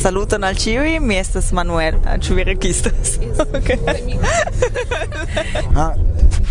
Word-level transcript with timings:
saluton 0.00 0.44
al 0.44 0.56
ciui, 0.56 0.98
mi 1.00 1.18
estas 1.20 1.52
Manuel. 1.52 1.98
Ĉu 2.20 2.34
vi 2.34 2.44
registras? 2.44 3.18
Ah, 5.76 5.92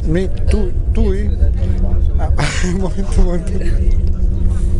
mi 0.06 0.28
tu 0.52 0.70
tu 0.94 1.10
ah, 2.20 2.30
momento 2.82 3.22
momento. 3.22 3.54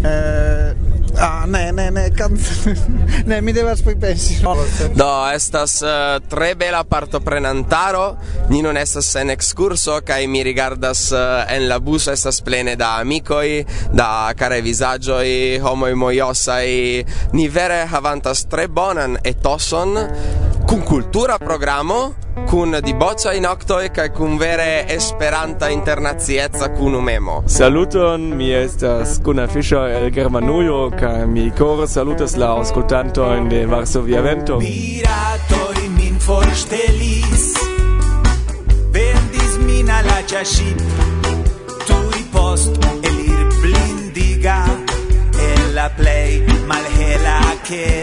Eh 0.04 0.79
Ah, 1.20 1.46
ne, 1.48 1.72
ne, 1.72 1.90
ne, 1.92 2.10
canz... 2.16 2.66
ne, 3.30 3.42
mi 3.42 3.52
devas 3.54 3.82
poi 3.82 3.96
pensi. 4.00 4.40
No, 4.44 4.56
do, 4.96 5.10
estas 5.34 5.82
uh, 5.84 6.20
tre 6.32 6.54
bela 6.56 6.84
partoprenantaro. 6.88 8.06
Ni 8.50 8.62
non 8.64 8.78
estas 8.80 9.12
en 9.20 9.34
excurso, 9.36 10.00
kai 10.06 10.28
mi 10.32 10.44
rigardas 10.44 11.10
uh, 11.12 11.44
en 11.52 11.68
la 11.68 11.80
bus, 11.84 12.08
estas 12.08 12.40
plene 12.42 12.78
da 12.80 12.96
amicoi, 13.04 13.66
da 13.92 14.32
care 14.40 14.62
visagioi, 14.64 15.60
homoi 15.60 15.94
moiosai. 16.00 17.04
Ni 17.36 17.50
vere 17.52 17.84
havantas 17.92 18.46
tre 18.48 18.70
bonan 18.72 19.20
etoson 19.24 19.98
kun 20.70 20.82
cultura 20.82 21.38
programo 21.38 22.14
kun 22.50 22.78
diboccia 22.82 23.32
in 23.34 23.46
octoi 23.46 23.90
kaj 23.90 24.10
kun 24.14 24.38
vere 24.40 24.86
esperanta 24.96 25.70
internacieca 25.70 26.70
kun 26.78 27.04
memo. 27.04 27.44
Saluton, 27.48 28.22
mi 28.38 28.52
estas 28.54 29.20
Gunnar 29.24 29.50
Fischer 29.50 29.90
el 29.90 30.12
Germanujo 30.12 30.92
kaj 31.00 31.26
mi 31.26 31.52
cor 31.58 31.88
salutas 31.88 32.36
la 32.38 32.52
auscultantojn 32.52 33.50
de 33.50 33.66
Varsovia 33.66 34.22
Vento. 34.22 34.60
Piratoj 34.60 35.90
min 35.98 36.20
forstelis, 36.20 37.54
vendis 38.94 39.58
min 39.66 39.90
ala 39.90 40.22
la 40.22 40.44
tui 41.88 42.24
post 42.32 42.78
elir 43.02 43.46
blindiga 43.62 44.66
en 45.50 45.76
la 45.76 45.90
play 45.98 46.46
malhela 46.68 47.42
ke 47.68 47.99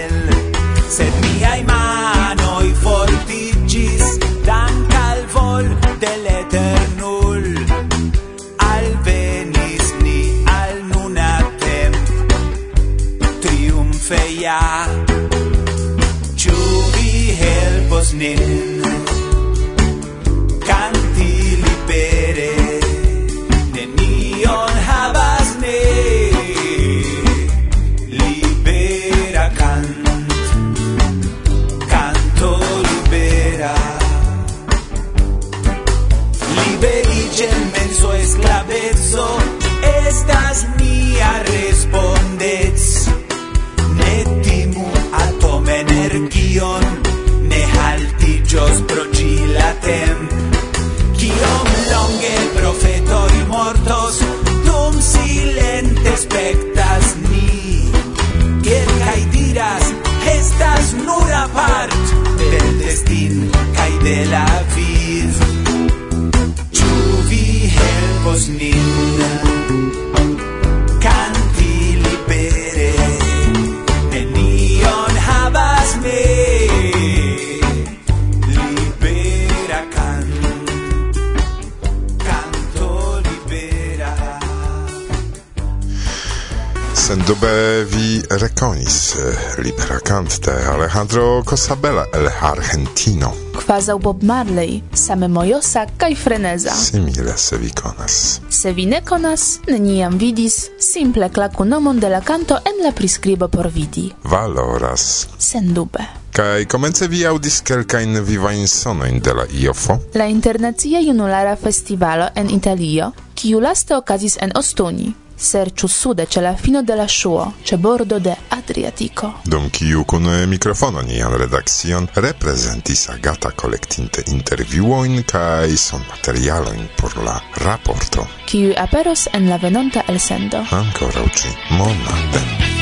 Dube 87.37 87.85
vi 87.85 88.23
rekonis 88.31 89.15
eh, 89.15 89.63
libera 89.63 90.01
cante 90.01 90.51
Alejandro 90.51 91.43
Cosabella 91.45 92.07
el 92.15 92.29
Argentino. 92.41 93.35
Quasau 93.67 93.99
Bob 93.99 94.23
Marley, 94.23 94.83
same 94.95 95.29
mojosa 95.29 95.87
kaj 95.97 96.15
freneza. 96.17 96.71
Simile 96.71 97.37
se 97.37 97.57
vi 97.57 97.71
conas. 97.71 98.41
Se 98.49 98.73
vi 98.73 98.87
ne 98.87 99.03
konas, 99.05 99.61
neniam 99.69 100.17
vidis, 100.19 100.71
simple 100.79 101.29
klaku 101.29 101.65
nomon 101.65 102.01
de 102.01 102.09
la 102.09 102.21
canto 102.21 102.57
en 102.57 102.85
la 102.85 102.93
priskribo 102.93 103.49
por 103.49 103.69
vidi. 103.69 104.13
Valoras. 104.25 105.29
Sen 105.39 105.75
dube. 105.75 106.07
Kaj 106.33 106.65
komence 106.65 107.09
vi 107.09 107.27
audis 107.27 107.61
kelkajn 107.61 108.23
vivajn 108.25 108.69
sonojn 108.69 109.21
de 109.21 109.35
la 109.35 109.47
IOFO? 109.51 109.99
La 110.15 110.27
Internacia 110.27 111.05
Junulara 111.05 111.57
Festivalo 111.57 112.31
en 112.35 112.51
Italio, 112.51 113.13
kiu 113.35 113.61
laste 113.61 113.97
okazis 113.97 114.39
en 114.41 114.57
Ostuni 114.57 115.26
serĉu 115.39 115.89
sude 115.89 116.27
ĉe 116.27 116.41
la 116.41 116.55
fino 116.57 116.83
de 116.83 116.97
la 116.97 117.07
ŝuo, 117.09 117.53
ĉe 117.65 117.77
bordo 117.77 118.19
de 118.19 118.35
Adriatico. 118.51 119.33
Dum 119.45 119.71
kiu 119.71 120.05
kun 120.05 120.29
mikrofono 120.49 121.03
nian 121.03 121.33
redakcion 121.39 122.09
reprezentis 122.15 123.09
Agata 123.09 123.51
kolektinte 123.51 124.25
intervjuojn 124.27 125.23
kaj 125.23 125.77
sonmaterialojn 125.77 126.89
por 127.01 127.19
la 127.25 127.41
raporto, 127.65 128.27
kiu 128.47 128.73
aperos 128.77 129.29
en 129.33 129.51
la 129.51 129.61
venonta 129.63 130.03
elsendo. 130.09 130.65
Ankoraŭ 130.71 131.29
ĉi 131.41 131.55
monate. 131.71 132.76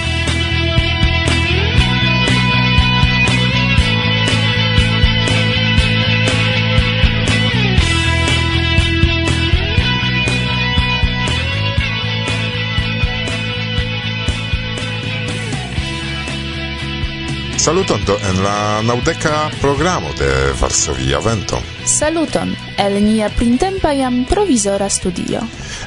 Saluton 17.64 18.02
do 18.04 18.12
en 18.28 18.42
la 18.44 18.82
naŭdeka 18.84 19.50
programo 19.60 20.10
de 20.18 20.26
Varsovia 20.60 21.16
Vento. 21.24 21.56
Saluton 21.88 22.50
el 22.76 22.98
nia 23.00 23.30
printempa 23.32 23.92
jam 23.96 24.18
provizora 24.28 24.90
studio. 24.92 25.40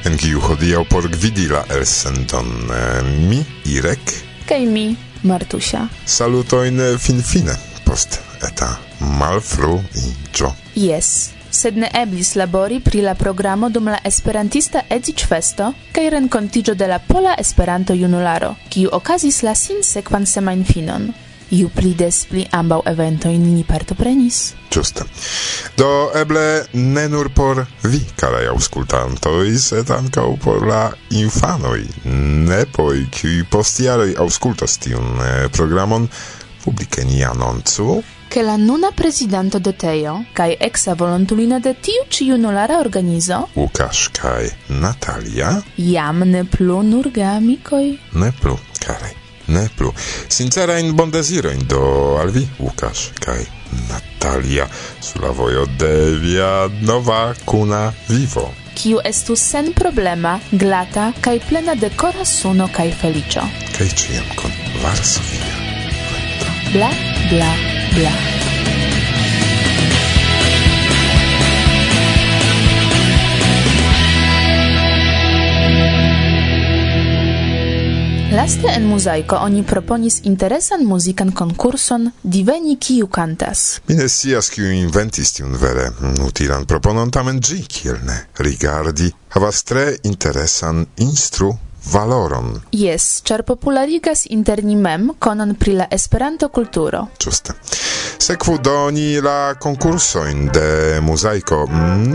En 0.10 0.18
kiu 0.18 0.42
hodiaŭ 0.42 0.82
por 0.90 1.06
gvidi 1.14 1.46
la 1.52 1.62
elsenton 1.70 2.50
eh, 2.74 3.04
mi, 3.30 3.44
Irek. 3.70 4.14
Kaj 4.50 4.66
mi, 4.66 4.88
Martusia. 5.22 5.84
Salutojn 6.06 6.82
eh, 6.82 6.98
finfine 6.98 7.54
post 7.86 8.18
eta 8.42 8.72
malfruiĝo. 9.22 10.50
Jes, 10.82 11.12
sed 11.52 11.78
ne 11.78 11.92
eblis 11.94 12.34
labori 12.42 12.82
pri 12.82 13.06
la 13.06 13.14
programo 13.14 13.70
dum 13.70 13.94
la 13.94 14.02
esperantista 14.04 14.88
Edzicfesto 14.90 15.70
kaj 15.94 16.10
renkontiĝo 16.18 16.74
de 16.74 16.90
la 16.90 16.98
Pola 16.98 17.38
Esperanto 17.38 17.94
Junularo, 17.94 18.56
kiu 18.66 18.90
okazis 18.98 19.44
la 19.46 19.54
sinsekvan 19.54 20.26
semajnfinon 20.26 21.10
iu 21.52 21.70
pli 21.70 21.94
des 21.96 22.26
pli 22.30 22.46
ambaŭ 22.52 22.82
eventojn 22.92 23.44
ni 23.56 23.64
partoprenis. 23.68 24.40
Ĝuste. 24.74 25.06
Do 25.78 25.90
eble 26.16 26.66
ne 26.74 27.08
nur 27.10 27.30
por 27.36 27.64
vi, 27.84 28.02
karaj 28.20 28.48
aŭskultantoj, 28.52 29.48
sed 29.62 29.92
ankaŭ 29.94 30.28
por 30.44 30.68
la 30.68 30.84
infanoj, 31.22 31.80
nepoj, 32.52 33.08
kiuj 33.14 33.46
post 33.52 33.82
jaroj 33.86 34.14
aŭskultos 34.26 34.78
tiun 34.84 35.24
eh, 35.24 35.48
programon 35.54 36.10
publike 36.64 37.06
ni 37.08 37.24
anoncu, 37.24 38.02
che 38.28 38.42
la 38.42 38.58
nuna 38.58 38.92
prezidanto 38.92 39.60
de 39.60 39.74
Teo, 39.74 40.26
kaj 40.34 40.58
exa 40.60 40.96
volontulino 40.96 41.60
de 41.60 41.74
tiu 41.74 42.04
ci 42.10 42.26
junulara 42.26 42.80
organizo, 42.80 43.48
Łukasz 43.56 44.10
kaj 44.12 44.50
Natalia, 44.70 45.62
jam 45.78 46.20
ne 46.20 46.44
plu 46.46 46.82
nur 46.84 47.12
geamikoj. 47.12 47.98
Ne 48.14 48.32
plu, 48.42 48.58
karaj 48.84 49.27
ne 49.48 49.70
plu. 49.78 49.94
Sincera 50.28 50.80
in 50.80 50.96
bondeziro 50.96 51.50
in 51.52 51.66
do 51.68 52.18
al 52.20 52.32
vi, 52.32 52.48
Łukasz, 52.60 53.12
kaj 53.20 53.46
Natalia, 53.90 54.68
sulla 55.00 55.32
vojo 55.32 55.66
de 55.66 56.16
via 56.20 56.70
nova 56.82 57.34
kuna 57.46 57.94
vivo. 58.08 58.54
Kiu 58.76 59.00
estus 59.04 59.42
sen 59.42 59.74
problema, 59.74 60.40
glata, 60.52 61.12
kaj 61.22 61.40
plena 61.50 61.76
de 61.76 61.90
cora 61.90 62.26
suno 62.26 62.70
kaj 62.74 62.92
felicio. 63.02 63.42
Kaj 63.78 63.90
ciam 63.90 64.26
kon 64.36 64.52
Varsovia. 64.84 65.54
Bla, 66.74 66.90
bla, 67.30 67.54
bla. 67.96 68.37
Laste 78.32 78.68
en 78.68 78.84
muzaiko 78.84 79.38
oni 79.40 79.62
proponis 79.64 80.18
interesan 80.28 80.82
muzikan 80.86 81.30
konkurson 81.32 82.10
diveni 82.24 82.76
kiu 82.76 83.08
kantas. 83.08 83.80
Mi 83.88 83.96
ne 83.96 84.10
scias 84.12 84.50
kiu 84.52 84.68
inventis 84.68 85.32
tiun 85.38 85.56
vere 85.62 85.86
utilan 86.26 86.66
proponon, 86.68 87.12
tamen 87.12 87.40
ĝi 87.40 87.62
kiel 87.72 88.02
ne 88.04 88.18
rigardi 88.44 89.08
havas 89.38 89.64
tre 89.64 89.86
interesan 90.04 90.84
instru 91.08 91.54
valoron. 91.94 92.62
Yes, 92.72 93.22
char 93.24 93.44
popularigas 93.44 94.26
inter 94.30 94.64
ni 94.64 94.76
mem 94.76 95.12
konon 95.20 95.56
pri 95.56 95.74
la 95.82 95.88
Esperanto 95.92 96.50
kulturo. 96.50 97.08
Ĝuste. 97.20 97.54
Sekvu 98.18 98.58
doni 98.64 99.22
la 99.22 99.56
konkursojn 99.62 100.48
de 100.54 101.00
muzaiko 101.02 101.66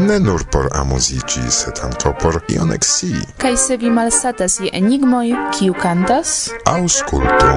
ne 0.09 0.19
nur 0.21 0.45
por 0.53 0.69
amuziĝi, 0.75 1.45
sed 1.49 1.79
ankaŭ 1.87 2.13
por 2.23 2.41
ion 2.53 2.73
eksii. 2.75 3.23
Kaj 3.39 3.57
se 3.57 3.77
vi 3.77 3.91
malsatas 3.91 4.59
je 4.61 4.71
enigmoj, 4.73 5.31
kiu 5.55 5.75
kantas? 5.79 6.51
Aŭskultu. 6.67 7.53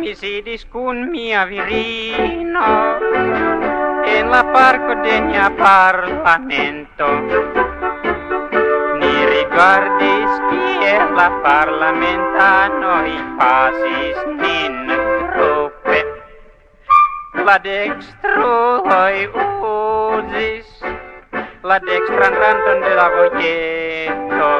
Mi 0.00 0.14
sidis 0.16 0.66
kun 0.72 1.10
mia 1.12 1.44
virino 1.44 2.68
en 4.16 4.30
la 4.30 4.42
parko 4.52 4.94
de 5.04 5.20
nia 5.26 5.50
parlamento. 5.58 7.08
Ni 9.00 9.12
rigardis 9.32 10.32
per 10.90 11.10
la 11.14 11.30
parlamenta 11.42 12.66
noi 12.82 13.14
pasis 13.38 14.18
nin. 14.42 14.74
Grupe. 15.30 15.98
La 17.46 17.56
dextruloi 17.62 19.18
uzis, 19.70 20.68
la 21.62 21.78
dextran 21.86 22.34
ranton 22.42 22.78
de 22.86 22.92
la 22.98 23.08
vojeto, 23.16 24.50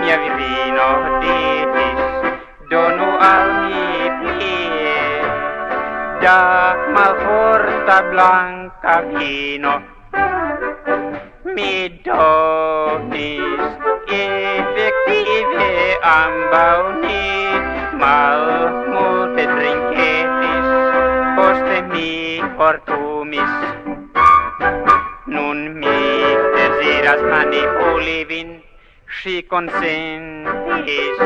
mia 0.00 0.16
virino 0.22 0.88
ditis, 1.24 2.02
donu 2.70 3.10
al 3.32 3.50
mi 3.66 4.10
plie, 4.20 5.02
da 6.22 6.40
malforta 6.94 7.96
blanca 8.14 8.94
vino, 9.10 9.74
mi 11.54 11.74
donis 12.04 13.64
il 14.06 14.69
vive 15.10 15.98
ambau 16.14 16.82
ni 17.02 17.26
malmulte 18.02 19.44
trinketis, 19.56 20.68
poste 21.36 21.78
mi 21.90 22.10
fortumis. 22.56 23.52
Nun 25.26 25.58
mi 25.82 26.00
desiras 26.56 27.22
manipuli 27.34 28.20
vin, 28.30 28.50
si 29.22 29.42
consentis 29.42 31.18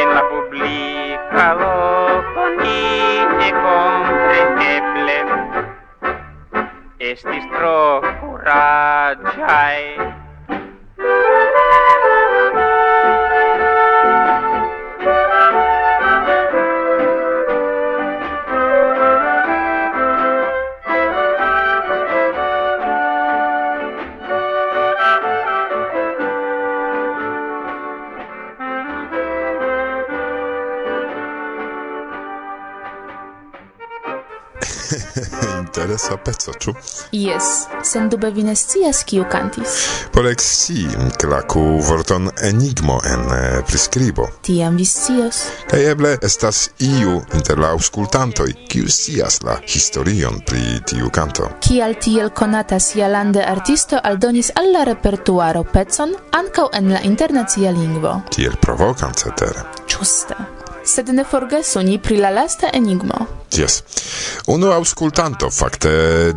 En 0.00 0.08
la 0.16 0.22
publica 0.30 1.46
loco 1.60 2.44
ni 2.60 2.80
ne 3.38 3.50
kompreneble 3.62 5.18
estis 7.10 7.44
tro 7.52 8.00
curagiae 8.20 9.99
interesa 36.00 36.16
pezzo, 36.24 36.52
ĉu? 36.58 36.74
Yes, 37.12 37.66
sendube 37.82 38.30
vi 38.30 38.42
ne 38.42 38.54
scias 38.56 39.04
kiu 39.04 39.24
kantis. 39.30 39.68
Por 40.12 40.26
ekscii, 40.26 40.88
klaku 41.20 41.60
vorton 41.88 42.30
enigmo 42.42 43.00
en 43.04 43.20
eh, 43.20 43.62
priskribo. 43.66 44.28
Tiam 44.42 44.76
vi 44.76 44.84
scios. 44.84 45.42
Kaj 45.70 45.90
eble 45.90 46.16
estas 46.22 46.70
iu 46.78 47.20
inter 47.34 47.58
la 47.58 47.72
aŭskultantoj, 47.74 48.52
kiu 48.68 48.88
scias 48.88 49.42
la 49.42 49.58
historion 49.66 50.40
pri 50.46 50.80
tiu 50.86 51.10
kanto. 51.10 51.50
Kial 51.60 51.94
tiel 52.00 52.30
konata 52.30 52.78
sialande 52.78 53.44
artisto 53.44 54.00
aldonis 54.02 54.52
al 54.54 54.72
la 54.72 54.84
repertuaro 54.84 55.64
pecon 55.64 56.14
ankaŭ 56.32 56.70
en 56.72 56.92
la 56.94 57.04
internacia 57.04 57.70
lingvo. 57.70 58.20
Tiel 58.30 58.56
provokan 58.60 59.14
cetere. 59.14 59.68
Ĝuste 59.88 60.59
sed 60.90 61.08
ne 61.14 61.24
forgesu 61.24 61.82
ni 61.86 61.98
pri 61.98 62.18
la 62.20 62.30
lasta 62.34 62.70
enigmo. 62.72 63.26
Yes. 63.56 63.82
Unu 64.46 64.70
auscultanto 64.74 65.50
fakte 65.50 65.90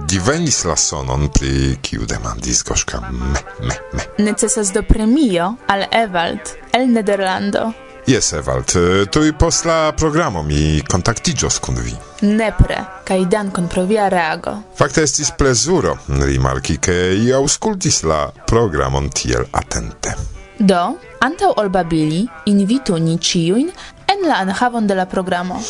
divenis 0.10 0.64
la 0.70 0.76
sonon 0.76 1.30
pri 1.34 1.78
kiu 1.82 2.06
demandis 2.10 2.64
goŝka 2.66 3.02
me 3.12 3.44
me 3.68 3.76
me. 3.94 4.04
Necesas 4.18 4.74
do 4.74 4.84
premio 4.84 5.56
al 5.68 5.88
Ewald 5.92 6.54
el 6.74 6.92
Nederlando. 6.94 7.72
Yes, 8.06 8.34
Ewald, 8.34 8.74
tuj 9.12 9.32
post 9.40 9.66
la 9.66 9.94
programo 9.96 10.42
mi 10.44 10.82
kontaktiĝos 10.92 11.60
kun 11.64 11.78
vi. 11.80 11.94
Nepre, 12.28 12.82
kaj 13.08 13.26
dankon 13.32 13.70
pro 13.72 13.86
via 13.88 14.10
reago. 14.12 14.58
Fakte 14.76 15.06
estis 15.08 15.32
plezuro 15.38 15.96
rimarki, 16.10 16.78
ke 16.84 16.98
i 17.16 17.32
aŭskultis 17.32 18.02
la 18.04 18.26
programon 18.50 19.08
tiel 19.10 19.48
atente. 19.52 20.18
Do, 20.60 20.82
antaŭ 21.24 21.54
ol 21.64 21.72
babili, 21.72 22.26
invitu 22.52 23.00
ni 23.00 23.16
ĉiujn 23.18 23.72
en 24.14 24.28
la 24.30 24.42
enhavon 24.42 24.88
de 24.88 24.96
la 24.96 25.06
programo. 25.06 25.62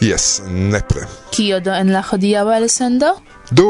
Yes, 0.00 0.42
nepre. 0.48 1.06
Kio 1.30 1.60
do 1.60 1.74
en 1.74 1.92
la 1.92 2.02
hodiaŭa 2.02 2.56
elsendo? 2.56 3.14
Do 3.50 3.66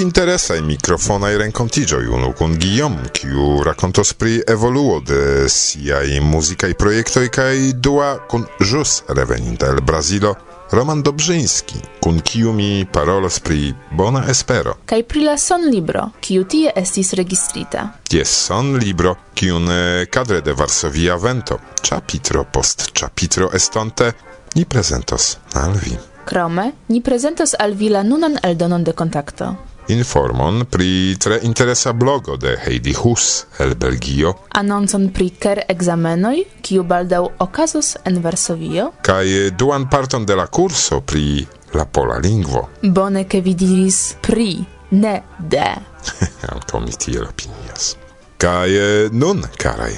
interesaj 0.00 0.62
mikrofonaj 0.64 1.34
renkontiĝoj 1.42 2.06
unu 2.16 2.32
kun 2.38 2.56
Guillaume, 2.58 3.10
kiu 3.12 3.62
rakontos 3.66 4.14
pri 4.16 4.40
evoluo 4.48 5.00
de 5.00 5.48
siaj 5.52 6.20
muzikaj 6.24 6.72
projektoj 6.80 7.28
kaj 7.28 7.54
dua 7.74 8.14
kun 8.30 8.46
ĵus 8.60 9.02
reveninta 9.08 9.68
el 9.74 9.82
Brazilo 9.84 10.34
Roman 10.70 11.02
Dobrzyński, 11.02 11.74
kun 12.00 12.20
kiu 12.20 12.52
mi 12.52 12.86
parolas 12.92 13.40
pri 13.40 13.74
bona 13.90 14.24
espero. 14.28 14.74
Kaj 14.86 15.02
pri 15.02 15.22
la 15.24 15.36
sonlibro, 15.38 16.02
kiu 16.20 16.44
tie 16.44 16.72
estis 16.76 17.12
registrita. 17.16 17.86
Jes 18.12 18.28
sonlibro, 18.28 19.14
kiun 19.34 19.70
kadre 20.12 20.42
de 20.44 20.52
Varsovia 20.52 21.16
vento, 21.16 21.56
chapitro 21.82 22.44
post 22.52 22.90
chapitro 22.92 23.48
estonte, 23.54 24.12
ni 24.54 24.64
prezentos 24.64 25.38
al 25.54 25.72
vi. 25.72 25.96
Krome, 26.28 26.72
ni 26.88 27.00
prezentos 27.00 27.56
al 27.58 27.72
vi 27.72 27.88
la 27.88 28.02
nunan 28.02 28.36
eldonon 28.42 28.84
de 28.84 28.92
kontakto 28.92 29.54
informon 29.88 30.64
pri 30.70 31.16
tre 31.20 31.40
interesa 31.42 31.92
blogo 31.92 32.36
de 32.36 32.56
Heidi 32.64 32.94
Hus 32.94 33.46
el 33.58 33.74
Belgio, 33.74 34.34
anoncon 34.60 35.08
pri 35.14 35.30
ker 35.40 35.62
examenoi, 35.68 36.44
kiu 36.62 36.84
baldaŭ 36.84 37.24
okazos 37.44 37.96
en 38.04 38.20
Varsovio, 38.22 38.90
kaj 39.02 39.50
duan 39.58 39.88
parton 39.90 40.26
de 40.26 40.36
la 40.36 40.46
kurso 40.46 41.00
pri 41.00 41.46
la 41.74 41.84
pola 41.84 42.18
lingvo. 42.18 42.68
Bone 42.82 43.24
ke 43.28 43.40
vi 43.40 43.54
diris 43.54 44.02
pri, 44.22 44.52
ne 44.90 45.16
de. 45.38 45.70
Ankaŭ 46.52 46.80
mi 46.84 46.92
tiel 46.92 47.24
opinias. 47.28 47.96
Kaj 48.38 48.70
eh, 48.76 49.08
nun, 49.12 49.42
karaj, 49.58 49.92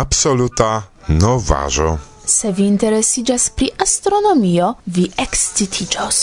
absoluta 0.00 0.82
novaĵo. 1.08 1.96
Se 2.26 2.50
vi 2.52 2.66
interesiĝas 2.66 3.50
pri 3.56 3.68
astronomio, 3.78 4.72
vi 4.86 5.06
ekscitiĝos. 5.22 6.16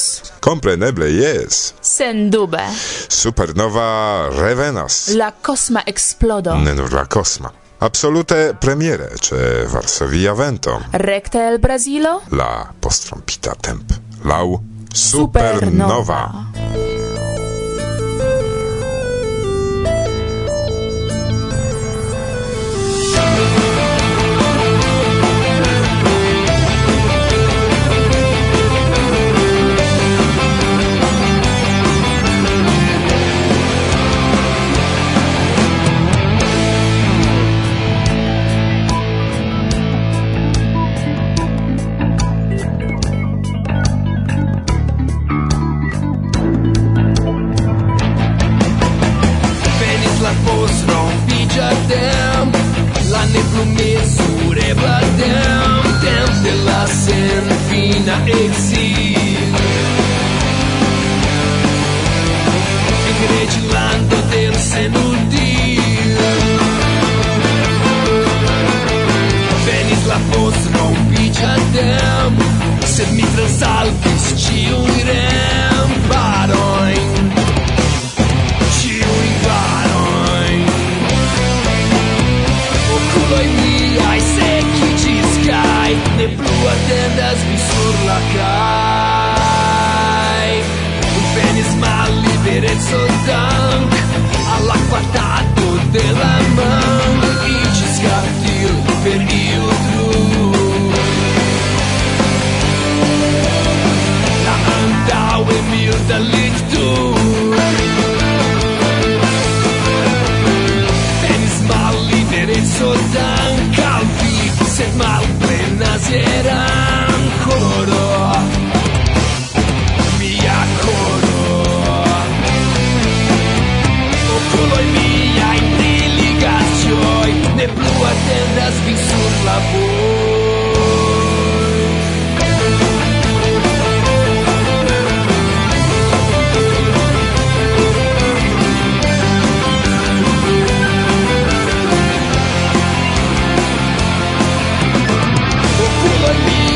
Kompreneble 0.44 1.08
jes. 1.14 1.74
Sendube. 1.94 2.64
Supernova 3.08 4.30
revenas. 4.30 5.08
La 5.14 5.32
cosma 5.42 5.84
explodo. 5.86 6.56
Ne 6.56 6.74
nur 6.74 6.94
la 6.94 7.06
cosma. 7.06 7.52
Absolute 7.80 8.56
premiere, 8.60 9.10
czy 9.20 9.36
Varsovia 9.68 10.34
vento. 10.34 10.82
Recte 10.92 11.48
el 11.48 11.60
Brazilo. 11.60 12.22
La 12.32 12.74
postrompita 12.80 13.54
temp. 13.62 13.92
Lau 14.24 14.60
supernova. 14.94 15.54
supernova. 15.60 16.83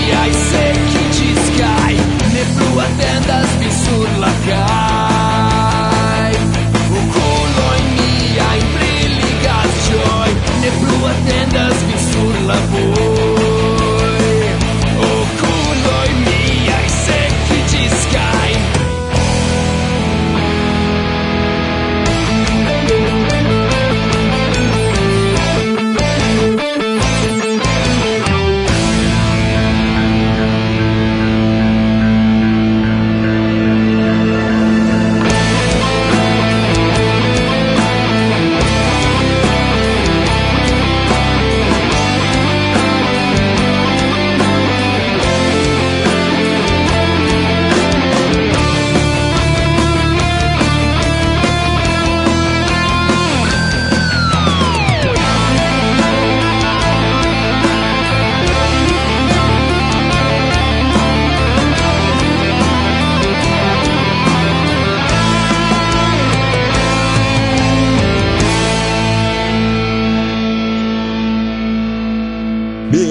I 0.10 0.32
seek 0.32 0.78
you 0.94 1.04
disguise, 1.10 2.06
ne 2.34 2.44
plus 2.56 2.80
attendas 2.80 3.50
mi 3.60 3.70
sur 3.72 4.08
la. 4.20 4.97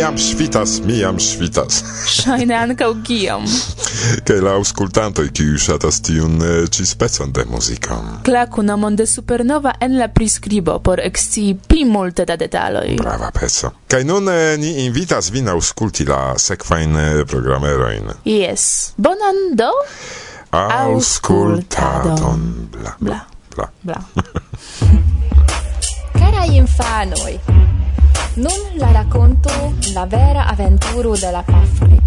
iam 0.06 0.18
svitas, 0.18 0.80
mi 0.84 0.92
iam 0.92 1.20
svitas. 1.20 1.84
Ŝajne 2.06 2.54
ankaŭ 2.54 2.92
kiam. 3.06 3.44
Kaj 4.28 4.40
la 4.44 4.50
aŭskultantoj 4.54 5.24
kiuj 5.34 5.58
ŝatas 5.64 5.98
tiun 6.06 6.36
eh, 6.46 6.68
ĉi 6.70 6.86
specon 6.86 7.32
de 7.34 7.42
muziko. 7.50 7.96
Klaku 8.24 8.62
nomon 8.62 8.96
de 8.96 9.06
Supernova 9.06 9.72
en 9.80 9.98
la 9.98 10.08
priskribo 10.08 10.78
por 10.78 11.00
ekscii 11.02 11.54
pli 11.66 11.84
multe 11.90 12.24
da 12.24 12.36
detaloj. 12.38 12.94
Brava 13.00 13.30
peco. 13.34 13.70
Kaj 13.90 14.04
nun 14.06 14.28
eh, 14.30 14.54
ni 14.62 14.84
invitas 14.84 15.32
vin 15.34 15.48
aŭskulti 15.50 16.06
la 16.06 16.38
sekvajn 16.38 16.96
eh, 17.02 17.24
programerojn. 17.26 18.06
Yes. 18.30 18.92
Bonan 18.96 19.56
do? 19.58 19.72
Auscultadon. 20.54 22.46
Bla. 22.78 22.94
Bla. 23.00 23.20
Bla. 23.56 23.68
Bla. 23.82 23.98
Carai 26.20 26.56
infanoi, 26.56 27.40
nun 28.36 28.50
la 28.74 28.90
racconto 28.92 29.50
la 29.94 30.04
vera 30.04 30.46
avventuro 30.46 31.16
della 31.16 31.42
Pafri. 31.42 31.98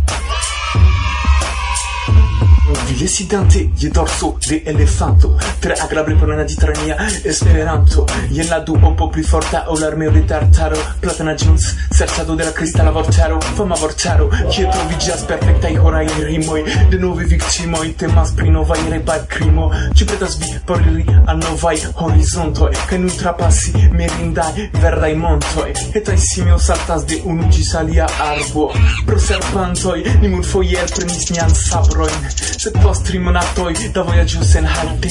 Jesidante 2.95 3.69
je 3.75 3.89
dorso 3.89 4.37
de 4.47 4.61
elefanto. 4.65 5.37
Tre 5.59 5.73
agrable 5.73 6.15
plena 6.15 6.43
di 6.43 6.55
trania 6.55 6.95
esperanto. 7.23 8.05
Jen 8.29 8.47
la 8.49 8.59
du 8.59 8.73
un 8.73 8.95
po' 8.95 9.09
pli 9.09 9.23
forta 9.23 9.69
o 9.69 9.77
l'armeo 9.77 10.11
de 10.11 10.25
tartaro. 10.25 10.77
Platana 10.99 11.35
giuns, 11.35 11.75
serciado 11.89 12.35
de 12.35 12.43
la 12.43 12.51
cristala 12.51 12.91
vortaro. 12.91 13.39
Fama 13.55 13.75
vortaro, 13.75 14.29
je 14.49 14.67
trovigas 14.67 15.23
perfectai 15.25 15.77
horai 15.77 16.07
rimoi 16.23 16.63
De 16.89 16.97
nove 16.97 17.23
victimoi 17.23 17.95
temas 17.95 18.31
pri 18.31 18.49
novai 18.49 18.89
rebai 18.89 19.19
crimo 19.27 19.71
Ci 19.93 20.05
pretas 20.05 20.37
vi 20.37 20.59
por 20.65 20.81
iri 20.81 21.05
a 21.25 21.33
novai 21.33 21.79
horizontoi 21.93 22.71
Che 22.87 22.97
nun 22.97 23.15
trapassi 23.15 23.89
merindai 23.91 24.69
verdai 24.73 25.15
montoi 25.15 25.73
Etai 25.93 26.17
simio 26.17 26.57
saltas 26.57 27.05
de 27.05 27.21
unu 27.23 27.49
gis 27.49 27.73
alia 27.75 28.05
arbo. 28.19 28.71
Pro 29.05 29.17
serpantoi, 29.19 30.03
nimun 30.21 30.43
foier 30.43 30.85
prenis 30.95 31.29
nian 31.31 31.49
sabroin. 31.55 32.27
Sed 32.59 32.75
post 32.83 33.05
tri 33.07 33.19
monatoj 33.23 33.69
da 33.95 34.01
vojaĝo 34.03 34.41
senhalte 34.43 35.09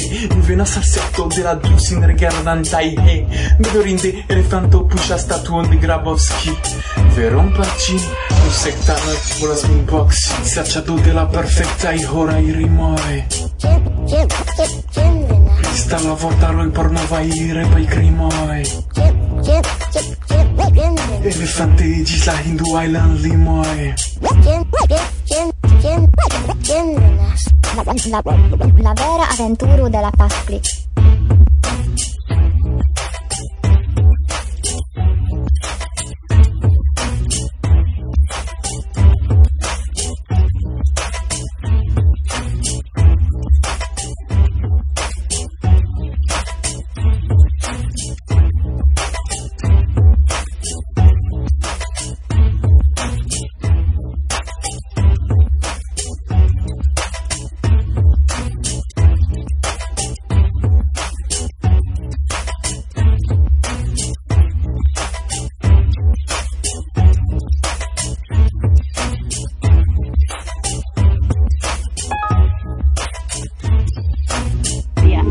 al 0.52 0.60
aserto 0.60 1.28
de 1.32 1.44
la 1.44 1.54
du 1.62 1.78
sin 1.80 2.02
rigardantaj 2.10 2.88
he. 3.06 3.14
Bedaŭrinde 3.60 4.10
elefanto 4.34 4.82
puŝas 4.90 5.24
statuon 5.24 5.70
de 5.70 5.78
Grabovski. 5.80 6.52
Veron 7.16 7.48
por 7.56 7.70
ĝi, 7.84 7.96
du 8.42 8.52
sektanoj 8.58 9.16
volas 9.40 9.64
min 9.70 9.86
boksi, 9.88 10.44
serĉado 10.52 10.98
de 11.06 11.14
la 11.16 11.24
perfektaj 11.32 11.96
horaj 12.10 12.44
rimoj. 12.58 13.16
Sta 15.80 16.02
la 16.04 16.18
vortaroj 16.24 16.68
por 16.76 16.92
novaj 16.98 17.26
repaj 17.60 17.84
krimoj. 17.94 18.60
Elefante 21.24 21.88
iĝis 21.96 22.26
la 22.28 22.36
Hindu 22.44 22.76
Island. 22.84 23.18
Tiendelas. 26.62 27.48
La, 27.74 27.82
la, 27.82 28.22
la 28.82 28.92
vera 28.92 29.28
avventuro 29.30 29.88
della 29.88 30.10
Pasqui. 30.14 30.77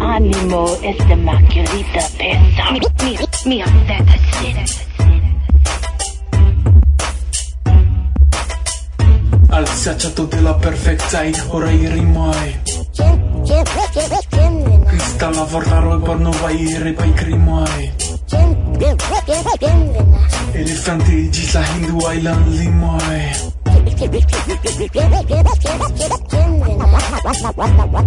animo 0.02 0.68
es 0.82 0.98
de 1.08 1.16
maquilita 1.16 2.00
pesa. 2.18 2.72
Mi, 2.72 2.80
mi, 3.04 3.18
mi, 3.46 3.64
Alzacciato 9.50 10.26
della 10.26 10.54
perfezione, 10.56 11.44
ora 11.50 11.72
i 11.72 11.88
rimai. 11.88 12.60
Sta 14.98 15.30
roi 15.80 15.96
il 15.96 16.02
porno 16.02 16.32
vai 16.32 16.78
ripai 16.82 17.14
crimai. 17.14 17.92
Elefanti 20.52 21.30
di 21.30 21.50
la 21.54 21.66
Hindu 21.66 21.98
Island 22.12 22.48
limai. 22.48 23.57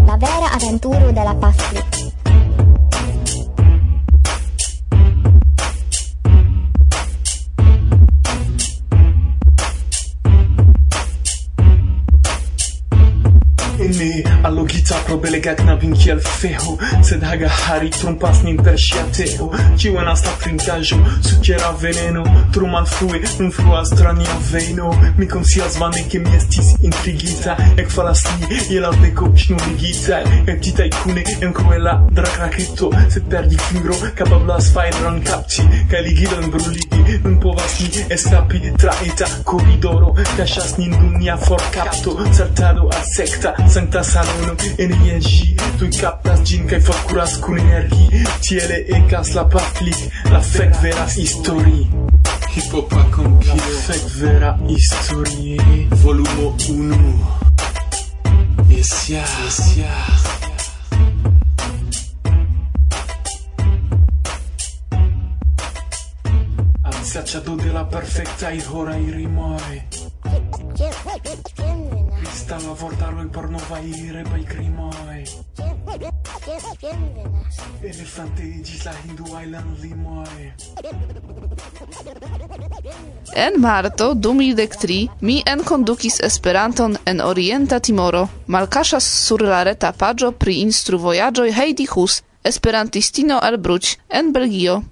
La 0.06 0.16
vera 0.16 0.52
avventuro 0.52 1.11
della 1.11 1.35
pasta 1.35 2.00
Pro 15.10 15.18
belega 15.18 15.56
knabin 15.58 15.94
kiel 15.98 16.20
feo 16.22 16.76
Sed 17.02 17.22
haga 17.26 17.48
hari 17.50 17.88
trompas 17.90 18.44
nin 18.46 18.60
per 18.62 18.76
ŝia 18.78 19.00
teo. 19.16 19.48
Ĉiu 19.82 19.96
en 19.98 20.10
asta 20.12 20.30
trinkaĵo 20.38 20.98
sukera 21.26 21.72
veneno 21.82 22.22
Tro 22.54 22.68
malfrue 22.70 23.18
influas 23.42 23.90
tra 23.98 24.12
nia 24.14 24.36
veno. 24.52 24.92
Mi 25.18 25.26
konscias 25.32 25.80
vane 25.82 26.04
ke 26.12 26.20
mi 26.22 26.30
estis 26.36 26.68
intrigita 26.86 27.56
Ekfalas 27.82 28.22
ni 28.36 28.60
je 28.70 28.84
la 28.84 28.92
beko 29.00 29.32
ŝnurigita 29.34 30.20
Eptitaj 30.54 30.86
kune 31.00 31.26
en 31.40 31.56
kruela 31.58 31.96
drakraketo 32.20 32.92
Sed 33.08 33.26
perdi 33.34 33.58
fingro 33.66 33.98
kapablas 34.14 34.70
fajron 34.76 35.18
kapti 35.26 35.66
Kaj 35.90 36.04
ligilon 36.06 36.54
bruligi. 36.54 37.18
Nun 37.24 37.40
povas 37.42 37.80
ni 37.82 38.06
eskapi 38.14 38.62
tra 38.78 38.94
eta 39.10 39.26
koridoro 39.42 40.14
Kaŝas 40.36 40.76
nin 40.78 40.94
dum 40.94 41.18
nia 41.18 41.34
forkapto 41.48 42.14
Saltado 42.30 42.86
al 42.94 43.04
secta, 43.10 43.56
sancta 43.66 44.06
salono 44.06 44.54
en 44.78 45.00
Ie 45.04 45.19
tu 45.21 45.64
tuj 45.78 45.90
kaptas 46.00 46.40
ĝin 46.49 46.66
kaj 46.69 46.80
forkuras 46.87 47.37
kun 47.45 47.59
energi 47.59 48.25
Tiele 48.45 48.78
ekas 48.99 49.35
la 49.35 49.45
paflik, 49.49 49.97
la 50.33 50.40
fek 50.45 50.75
vera 50.83 51.07
histori. 51.16 51.87
Hipopa 52.54 53.04
kompilo 53.14 53.54
La 53.57 53.80
fek 53.87 54.04
vera 54.21 54.59
histori. 54.69 55.57
Volumo 56.02 56.57
1 56.59 57.40
Yes, 58.69 59.09
yeah, 59.11 59.26
yes, 59.45 59.76
yeah. 59.76 60.40
Sacciato 67.11 67.54
della 67.57 67.85
perfetta 67.85 68.50
i 68.50 68.62
horai 68.69 69.11
rimoi 69.11 70.00
Stava 70.80 72.70
a 72.70 72.75
portarlo 72.75 73.28
per 73.28 73.50
non 73.50 73.60
faire 73.60 74.22
per 74.22 74.38
i 74.38 74.44
crimoi 74.44 75.25
Elefantegis 77.82 78.84
la 78.84 78.94
Hindu 79.04 79.25
Island 79.42 79.78
limoi 79.82 80.52
En 83.34 83.60
marto 83.60 84.14
2003 84.14 85.08
mi 85.20 85.42
enkondukis 85.44 86.18
Esperanton 86.20 86.96
en 87.04 87.20
Orienta 87.20 87.78
Timoro, 87.78 88.28
malkaŝas 88.46 89.04
sur 89.26 89.42
la 89.42 89.62
reta 89.62 89.92
paĝo 89.92 90.32
pri 90.32 90.60
instruvojaĝoj 90.64 91.52
Heidi 91.52 91.87
Hus, 91.92 92.22
esperantistino 92.42 93.40
el 93.45 93.58
Bruč 93.58 93.99
en 94.08 94.32
Belgio. 94.32 94.82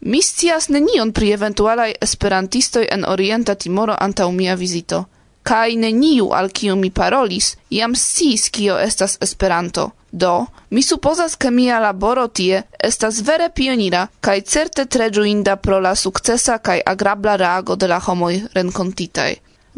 Mi 0.00 0.22
scias 0.22 0.68
nenion 0.68 1.12
pri 1.12 1.30
eventualaj 1.38 1.92
esperantistoj 2.00 2.88
en 2.90 3.04
Orienta 3.04 3.54
Timoro 3.54 3.94
antaŭ 4.00 4.32
mia 4.32 4.54
vizito 4.54 5.06
kai 5.46 5.76
neniu 5.76 6.32
al 6.38 6.48
kiu 6.58 6.74
mi 6.76 6.90
parolis 6.90 7.52
iam 7.70 7.94
sciis 7.94 8.48
kio 8.50 8.78
estas 8.88 9.18
Esperanto. 9.20 9.90
Do, 10.10 10.46
mi 10.70 10.82
supozas 10.82 11.36
ke 11.36 11.50
mia 11.50 11.78
laboro 11.78 12.26
tie 12.28 12.62
estas 12.88 13.20
vere 13.28 13.48
pionira 13.54 14.06
kaj 14.20 14.38
certe 14.52 14.84
tre 14.94 15.10
ĝuinda 15.10 15.56
pro 15.64 15.80
la 15.86 15.94
sukcesa 16.02 16.58
kaj 16.58 16.78
agrabla 16.92 17.36
reago 17.36 17.76
de 17.76 17.88
la 17.92 17.98
homoj 18.06 18.34
renkontitaj. 18.54 19.32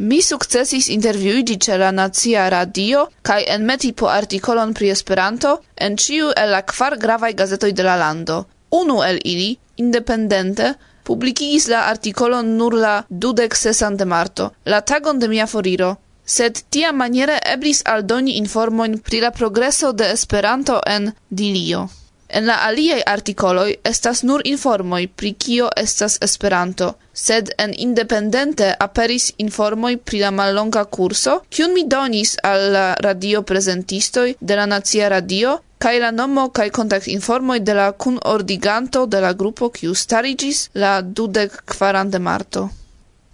Mi 0.09 0.20
sukcesis 0.22 0.88
intervjuigi 0.94 1.57
ĉe 1.64 1.78
la 1.83 1.90
Nacia 1.90 2.48
Radio 2.54 3.07
kaj 3.22 3.40
enmeti 3.54 3.92
po 3.92 4.07
artikolon 4.12 4.74
pri 4.74 4.92
Esperanto 4.94 5.57
en 5.87 5.96
ĉiu 5.96 6.31
el 6.42 6.54
la 6.54 6.62
kvar 6.62 6.96
gravaj 7.04 7.33
gazetoj 7.40 7.72
de 7.72 7.88
la 7.88 7.96
lando. 7.96 8.44
Unu 8.70 9.02
el 9.02 9.18
ili, 9.24 9.57
independente, 9.76 10.74
publikigis 11.09 11.68
la 11.73 11.87
artikolon 11.92 12.57
nur 12.59 12.77
la 12.85 12.94
dudek 13.09 13.57
sesan 13.57 13.97
de 13.97 14.05
marto, 14.05 14.51
la 14.64 14.81
tagon 14.81 15.18
de 15.18 15.29
mia 15.29 15.47
foriro, 15.47 15.94
sed 16.25 16.61
tia 16.71 16.92
maniere 16.92 17.38
eblis 17.55 17.81
aldoni 17.94 18.37
informoin 18.42 18.99
pri 19.07 19.23
la 19.25 19.31
progreso 19.31 19.92
de 19.92 20.11
Esperanto 20.16 20.81
en 20.97 21.12
Dilio. 21.29 21.88
En 22.28 22.44
la 22.46 22.56
aliaj 22.68 23.00
artikoloj 23.06 23.68
estas 23.90 24.22
nur 24.22 24.42
informoj 24.44 25.06
pri 25.16 25.32
kio 25.44 25.68
estas 25.82 26.18
Esperanto, 26.26 26.88
sed 27.12 27.52
en 27.58 27.72
Independente 27.76 28.74
aperis 28.86 29.30
informoj 29.38 29.96
pri 29.96 30.20
la 30.24 30.30
mallonga 30.30 30.84
kurso, 30.84 31.38
kiun 31.50 31.72
mi 31.72 31.86
donis 31.94 32.36
al 32.42 32.66
la 32.72 32.84
radioprezentistoj 33.06 34.34
de 34.40 34.60
la 34.60 34.66
Nacia 34.66 35.08
Radio 35.08 35.58
kaj 35.78 35.98
la 36.02 36.10
nomo 36.10 36.48
kaj 36.58 36.68
kontaktinformoj 36.80 37.58
de 37.60 37.74
la 37.74 37.92
kunordiganto 37.92 39.06
de 39.06 39.20
la 39.20 39.32
grupo 39.32 39.70
kiu 39.70 39.94
stariĝis 39.94 40.62
la 40.74 41.00
dudek 41.00 41.62
kvaran 41.72 42.10
de 42.10 42.18
marto. 42.18 42.68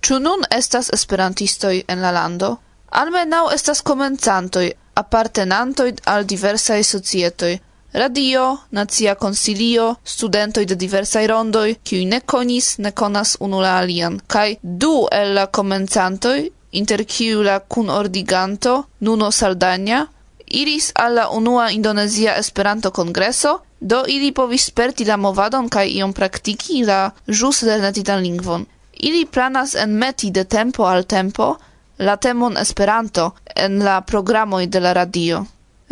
Ĉu 0.05 0.19
nun 0.21 0.43
estas 0.51 0.91
esperantistoj 0.93 1.77
en 1.89 2.03
la 2.05 2.11
lando? 2.13 2.57
Almenaŭ 3.01 3.45
estas 3.55 3.81
komencantoj, 3.81 4.67
apartenantoj 5.03 5.93
al 6.13 6.27
diversaj 6.33 6.83
societoj, 6.85 7.55
radio, 7.95 8.59
nazia 8.71 9.15
consilio, 9.15 9.97
studentoi 10.03 10.65
de 10.65 10.75
diversai 10.75 11.27
rondoi, 11.27 11.77
kiuj 11.83 12.05
ne 12.11 12.21
conis, 12.21 12.79
ne 12.79 12.91
conas 12.91 13.37
unu 13.41 13.61
la 13.63 13.77
alian, 13.79 14.19
kaj 14.27 14.57
du 14.63 15.07
el 15.13 15.35
la 15.39 15.47
comenzantoi, 15.47 16.51
inter 16.73 17.05
kiu 17.05 17.43
la 17.43 17.61
kunordiganto 17.61 18.75
Nuno 19.01 19.31
Saldania, 19.31 20.07
iris 20.47 20.91
alla 20.95 21.29
unua 21.31 21.71
Indonezia 21.71 22.37
Esperanto 22.37 22.91
Kongreso, 22.91 23.61
do 23.81 24.05
ili 24.09 24.33
povis 24.33 24.67
sperti 24.67 25.05
la 25.05 25.17
movadon 25.17 25.69
kaj 25.69 25.89
iom 25.89 26.13
praktiki 26.13 26.83
la 26.85 27.11
jus 27.27 27.63
lernetitan 27.63 28.23
lingvon. 28.23 28.67
Ili 28.93 29.27
planas 29.27 29.75
enmeti 29.75 30.31
de 30.31 30.45
tempo 30.45 30.87
al 30.87 31.05
tempo 31.05 31.57
la 31.99 32.17
temon 32.17 32.57
Esperanto 32.57 33.35
en 33.57 33.85
la 33.85 34.01
programoj 34.01 34.67
de 34.67 34.81
la 34.81 34.93
radio. 34.93 35.45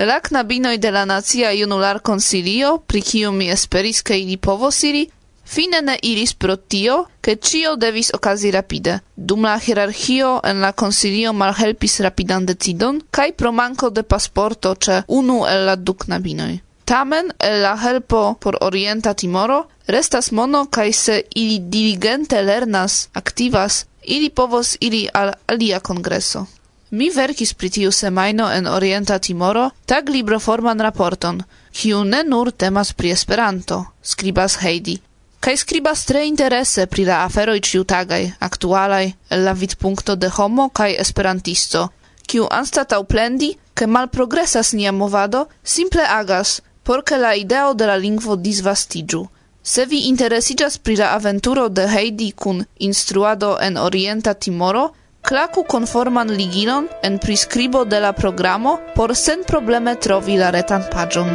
La 0.03 0.21
knabinoj 0.21 0.79
de 0.79 0.91
la 0.91 1.05
Nacia 1.05 1.53
Junularkonsilio, 1.55 2.79
pri 2.87 3.03
kiu 3.07 3.33
mi 3.33 3.51
esperis 3.51 4.01
ke 4.03 4.17
ili 4.19 4.37
povos 4.37 4.83
iri, 4.83 5.05
Fine 5.45 5.83
ne 5.83 5.99
iris 6.03 6.33
pro 6.35 6.57
tio, 6.57 6.95
ke 7.21 7.37
cio 7.37 7.77
devis 7.77 8.11
okazi 8.15 8.51
rapide. 8.51 8.99
Dum 9.17 9.45
la 9.45 9.59
hierarchio 9.59 10.41
en 10.45 10.61
la 10.61 10.73
konsilio 10.73 11.33
malhelpis 11.33 12.01
rapidan 12.01 12.47
decidon, 12.47 13.01
kaj 13.11 13.33
pro 13.33 13.53
manko 13.53 13.91
de 13.91 14.03
pasporto 14.03 14.75
ĉe 14.75 15.03
unu 15.09 15.43
el 15.51 15.67
la 15.67 15.77
du 15.77 15.95
knabinoj. 15.95 16.57
Tamen 16.85 17.31
el 17.39 17.61
la 17.63 17.77
helpo 17.85 18.23
por 18.41 18.59
Orienta 18.61 19.15
Timoro 19.15 19.61
restas 19.87 20.33
mono 20.33 20.65
kaj 20.67 20.93
se 20.93 21.23
ili 21.35 21.59
diligente 21.59 22.43
lernas, 22.43 23.09
aktivas, 23.13 23.85
ili 24.03 24.31
povos 24.31 24.77
iri 24.81 25.07
al 25.15 25.33
alia 25.47 25.81
kongreso. 25.81 26.47
Mi 26.93 27.07
verkis 27.11 27.55
pri 27.57 27.71
tiu 27.73 27.91
semajno 27.93 28.51
en 28.53 28.67
Orienta 28.69 29.17
Timoro 29.19 29.71
tag 29.89 30.09
libroforman 30.13 30.81
raporton, 30.81 31.39
kiu 31.73 32.03
ne 32.05 32.21
nur 32.25 32.51
temas 32.53 32.93
pri 32.93 33.13
Esperanto, 33.15 33.79
skribas 34.03 34.59
Heidi. 34.61 34.99
Kaj 35.41 35.57
skribas 35.57 36.05
tre 36.05 36.27
interese 36.29 36.87
pri 36.87 37.07
la 37.09 37.23
aferoj 37.25 37.57
ĉiutagaj, 37.69 38.21
aktualaj, 38.49 39.07
el 39.31 39.45
la 39.49 39.57
vidpunkto 39.63 40.17
de 40.17 40.29
homo 40.37 40.69
kaj 40.69 40.93
esperantisto, 41.07 41.89
kiu 42.29 42.45
anstataŭ 42.61 43.01
plendi, 43.09 43.55
ke 43.75 43.87
malprogresas 43.87 44.77
nia 44.77 44.93
movado, 44.93 45.47
simple 45.65 46.05
agas, 46.21 46.61
por 46.85 47.03
ke 47.09 47.17
la 47.17 47.35
ideo 47.35 47.73
de 47.75 47.89
la 47.89 47.97
lingvo 47.97 48.37
disvastiĝu. 48.37 49.27
Se 49.63 49.87
vi 49.87 50.09
interesiĝas 50.13 50.77
pri 50.79 51.01
la 51.01 51.15
aventuro 51.17 51.69
de 51.69 51.89
Heidi 51.89 52.33
kun 52.33 52.67
instruado 52.79 53.57
en 53.61 53.79
Orienta 53.79 54.35
Timoro, 54.35 54.91
Klaku 55.23 55.63
konforman 55.63 56.31
ligilon 56.35 56.89
en 57.03 57.19
priskribo 57.19 57.85
de 57.85 58.01
la 58.01 58.13
programo 58.13 58.79
por 58.95 59.15
sen 59.15 59.45
probleme 59.47 59.95
trovi 59.95 60.37
la 60.37 60.51
retan 60.51 60.83
pagion. 60.91 61.29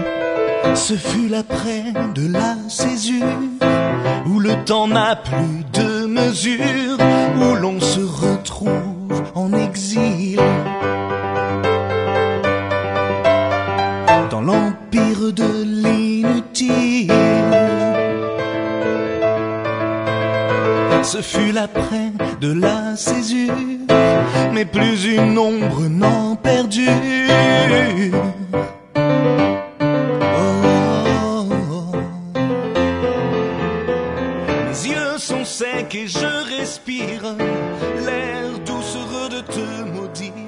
Ce 0.76 0.98
fut 0.98 1.30
l'après 1.30 1.94
de 2.14 2.28
la 2.34 2.58
césure 2.68 3.40
Où 4.26 4.40
le 4.40 4.56
temps 4.66 4.88
n'a 4.88 5.16
plus 5.16 5.64
de 5.72 6.06
mesure 6.06 6.98
Où 7.38 7.56
l'on 7.56 7.80
se 7.80 8.02
retrouve 8.02 9.24
en 9.36 9.54
exil 9.54 10.40
Dans 14.30 14.42
l'empire 14.42 15.32
de 15.32 15.64
l'inutile 15.64 17.37
Ce 21.08 21.22
fut 21.22 21.54
l'après 21.54 22.12
de 22.42 22.52
la 22.52 22.98
césure, 22.98 23.54
mais 24.52 24.66
plus 24.66 25.06
une 25.06 25.38
ombre 25.38 25.88
n'en 25.88 26.36
perdure. 26.36 26.92
Oh, 30.36 31.46
Mes 34.66 34.90
yeux 34.90 35.18
sont 35.18 35.46
secs 35.46 35.96
et 35.96 36.08
je 36.08 36.58
respire 36.60 37.38
l'air 38.06 38.60
doucereux 38.66 39.30
de 39.30 39.40
te 39.40 39.84
maudire. 39.96 40.47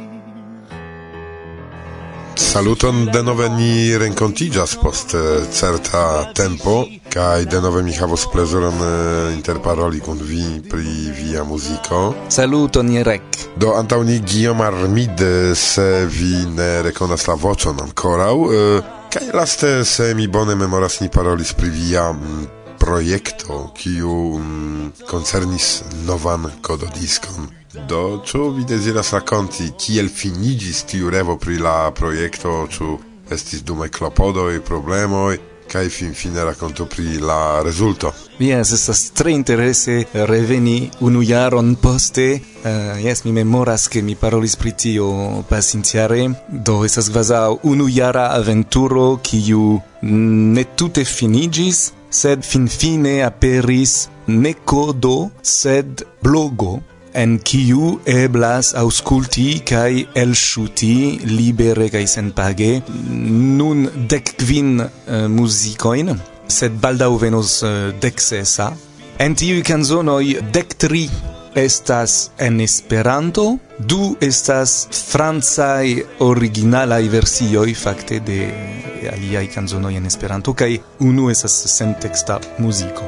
Saluton, 2.49 3.03
denove 3.13 3.45
ni 3.53 3.97
renkontiĝas 4.01 4.71
post 4.81 5.13
eh, 5.13 5.43
certa 5.53 6.31
tempo 6.33 6.79
kaj 7.13 7.45
denove 7.45 7.83
mi 7.85 7.93
havos 7.93 8.23
plezuron 8.33 8.81
eh, 8.81 9.35
interparoli 9.35 10.01
kun 10.01 10.17
vi 10.17 10.57
pri 10.71 11.13
via 11.19 11.43
muziko. 11.45 12.15
Saluton, 12.33 12.89
Jerek. 12.89 13.21
Do 13.61 13.75
antaŭ 13.77 14.01
ni 14.03 14.17
Guillaume 14.25 14.65
Armide, 14.65 15.53
se 15.55 16.07
vi 16.09 16.33
ne 16.57 16.71
rekonas 16.89 17.27
la 17.29 17.37
voĉon 17.37 17.83
ankoraŭ, 17.85 18.35
eh, 18.49 18.93
kaj 19.13 19.29
laste 19.33 19.85
se 19.85 20.15
mi 20.17 20.27
bone 20.27 20.55
memoras 20.55 21.03
ni 21.05 21.09
parolis 21.13 21.53
pri 21.53 21.69
via 21.69 22.09
mm, 22.11 22.47
projekto, 22.79 23.59
kiu 23.77 24.39
mm, 24.39 24.91
koncernis 25.09 25.83
novan 26.07 26.49
kododiskon. 26.61 27.49
Do, 27.89 28.23
ĉu 28.25 28.49
vi 28.55 28.65
deziras 28.65 29.13
rakonti 29.13 29.69
kiel 29.77 30.09
finiĝis 30.09 30.83
tiu 30.89 31.09
revo 31.13 31.37
pri 31.37 31.59
la 31.61 31.91
projekto, 31.95 32.65
ĉu 32.71 32.97
estis 33.31 33.61
dume 33.61 33.91
klopodoj, 33.93 34.59
problemoj, 34.65 35.37
kai 35.69 35.89
fin 35.89 36.13
fine 36.13 36.43
racconto 36.43 36.85
pri 36.85 37.19
la 37.19 37.61
resulto. 37.61 38.13
Yes, 38.39 38.71
estas 38.73 39.11
tre 39.11 39.31
interesse 39.31 40.05
reveni 40.13 40.89
unu 40.99 41.21
jaron 41.21 41.75
poste. 41.75 42.41
Eh, 42.63 42.69
uh, 42.69 42.97
yes, 42.97 43.21
mi 43.23 43.31
memoras 43.31 43.87
che 43.87 44.01
mi 44.01 44.15
parolis 44.15 44.55
pri 44.55 44.73
tio 44.75 45.43
pasintiare, 45.47 46.45
do 46.47 46.83
estas 46.83 47.09
kvazaŭ 47.09 47.59
unu 47.63 47.87
jara 47.87 48.31
aventuro 48.33 49.19
kiu 49.21 49.79
ne 50.01 50.65
tute 50.75 51.05
finigis, 51.05 51.91
sed 52.09 52.43
finfine 52.45 53.19
aperis 53.25 54.07
ne 54.27 54.53
codo, 54.65 55.29
sed 55.41 56.03
blogo, 56.23 56.79
en 57.13 57.37
kiu 57.41 57.95
eblas 58.09 58.73
ausculti 58.77 59.47
kai 59.65 60.05
elshuti 60.23 61.19
libere 61.25 61.89
kai 61.89 62.05
senpage 62.07 62.69
nun 63.59 63.87
dek 64.11 64.35
kvin 64.37 64.75
uh, 64.83 64.89
eh, 65.07 65.25
muzikojn, 65.27 66.13
sed 66.47 66.77
baldaŭ 66.81 67.11
venos 67.21 67.59
eh, 67.63 67.73
uh, 67.89 67.97
dek 68.01 68.21
sesa. 68.21 68.71
En 69.19 69.35
tiu 69.35 69.63
kanzonoj 69.65 70.39
dek 70.53 70.77
tri 70.79 71.07
estas 71.55 72.31
en 72.37 72.59
Esperanto, 72.61 73.57
du 73.79 74.15
estas 74.21 74.87
francaj 74.91 76.03
originalaj 76.19 77.07
versioj 77.09 77.73
fakte 77.75 78.19
de 78.19 78.39
aliaj 79.13 79.47
kanzonoj 79.53 79.95
en 79.97 80.05
Esperanto 80.05 80.53
kaj 80.53 80.77
unu 80.99 81.29
estas 81.29 81.55
senteksta 81.77 82.39
muziko. 82.57 83.07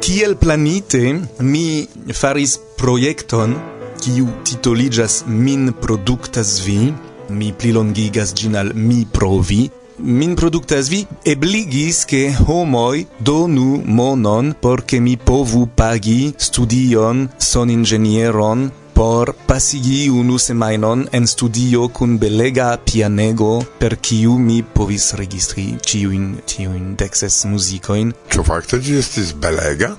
Kiel 0.00 0.34
planite 0.36 1.20
mi 1.38 1.86
faris 2.14 2.58
projekton 2.76 3.54
kiu 4.00 4.26
titoliĝas 4.44 5.24
Min 5.26 5.72
produktas 5.80 6.60
vi, 6.66 6.92
mi 7.28 7.52
plilongigas 7.52 8.32
ĝin 8.34 8.56
al 8.56 8.72
mi 8.74 9.04
provi, 9.12 9.68
min 10.02 10.36
produktas 10.36 10.90
vi 10.90 11.04
ebligis 11.24 12.04
ke 12.10 12.22
homoj 12.48 13.04
donu 13.20 13.82
monon 13.86 14.52
por 14.62 14.82
ke 14.82 15.00
mi 15.00 15.16
povu 15.16 15.66
pagi 15.76 16.32
studion 16.38 17.28
son 17.38 17.70
ingenieron 17.70 18.70
por 19.00 19.32
pasigi 19.46 20.10
unu 20.10 20.38
semainon 20.38 21.06
en 21.12 21.26
studio 21.26 21.88
kun 21.88 22.18
belega 22.18 22.76
pianego 22.76 23.52
per 23.78 23.96
kiu 23.96 24.34
mi 24.38 24.62
povis 24.62 25.06
registri 25.20 25.64
ciuin, 25.88 26.26
ciuin 26.46 26.96
dexes 27.00 27.44
musicoin. 27.48 28.12
Ĉu 28.28 28.44
fakte 28.44 28.80
ĝi 28.84 28.98
estis 29.00 29.32
belega? 29.32 29.94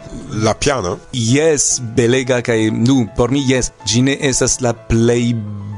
La 0.46 0.54
piano? 0.54 1.00
Yes, 1.14 1.82
belega 1.98 2.44
kai 2.46 2.70
nu 2.70 3.08
por 3.18 3.34
mi 3.34 3.42
yes, 3.42 3.72
gine 3.90 4.18
esas 4.22 4.60
la 4.62 4.74
play 4.74 5.34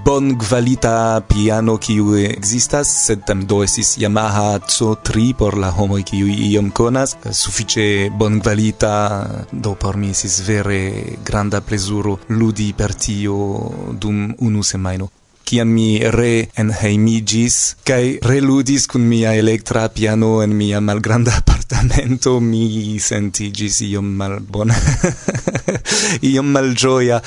bon 0.06 0.36
kvalita 0.36 1.22
piano 1.28 1.78
kiu 1.78 2.16
existas 2.18 2.90
sed 3.06 3.24
tam 3.28 3.46
do 3.48 3.62
estis 3.64 3.96
Yamaha 3.98 4.60
C3 4.60 5.34
por 5.40 5.56
la 5.58 5.70
homo 5.72 5.98
kiu 6.04 6.28
iom 6.28 6.72
konas, 6.76 7.16
sufiĉe 7.32 8.12
bon 8.20 8.42
kvalita, 8.44 8.94
do 9.52 9.76
por 9.80 9.96
mi 9.98 10.12
estis 10.12 10.42
vere 10.48 10.82
granda 11.24 11.62
plezuro 11.62 12.18
ludi 12.30 12.74
per 12.78 12.94
tio 12.94 13.38
dum 13.96 14.34
unu 14.40 14.64
semajno 14.64 15.10
kiam 15.54 15.70
mi 15.70 16.00
re 16.02 16.50
enheimigis 16.58 17.56
kai 17.86 18.18
reludis 18.26 18.88
kun 18.90 19.04
mia 19.06 19.36
elektra 19.38 19.84
piano 19.90 20.42
en 20.42 20.56
mia 20.58 20.80
malgranda 20.82 21.36
apartamento 21.42 22.40
mi 22.40 22.98
sentigis 23.00 23.82
iom 23.86 24.08
malbona 24.22 24.74
iom 26.32 26.50
malgioia 26.56 27.22